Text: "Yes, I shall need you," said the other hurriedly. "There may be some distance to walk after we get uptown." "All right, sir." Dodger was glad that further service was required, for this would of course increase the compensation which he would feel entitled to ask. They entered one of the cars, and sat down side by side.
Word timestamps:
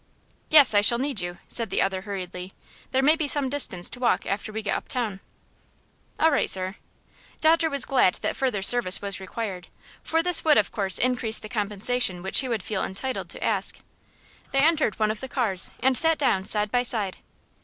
"Yes, 0.49 0.73
I 0.73 0.81
shall 0.81 0.97
need 0.97 1.21
you," 1.21 1.37
said 1.47 1.69
the 1.69 1.83
other 1.83 2.01
hurriedly. 2.01 2.53
"There 2.89 3.03
may 3.03 3.15
be 3.15 3.27
some 3.27 3.49
distance 3.49 3.87
to 3.91 3.99
walk 3.99 4.25
after 4.25 4.51
we 4.51 4.63
get 4.63 4.75
uptown." 4.75 5.19
"All 6.19 6.31
right, 6.31 6.49
sir." 6.49 6.77
Dodger 7.39 7.69
was 7.69 7.85
glad 7.85 8.15
that 8.23 8.35
further 8.35 8.63
service 8.63 8.99
was 8.99 9.19
required, 9.19 9.67
for 10.01 10.23
this 10.23 10.43
would 10.43 10.57
of 10.57 10.71
course 10.71 10.97
increase 10.97 11.37
the 11.37 11.49
compensation 11.49 12.23
which 12.23 12.39
he 12.39 12.47
would 12.47 12.63
feel 12.63 12.83
entitled 12.83 13.29
to 13.29 13.43
ask. 13.43 13.77
They 14.51 14.61
entered 14.61 14.97
one 14.97 15.11
of 15.11 15.19
the 15.19 15.29
cars, 15.29 15.69
and 15.83 15.95
sat 15.95 16.17
down 16.17 16.45
side 16.45 16.71
by 16.71 16.81
side. 16.81 17.19